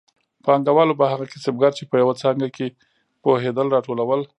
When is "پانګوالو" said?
0.45-0.97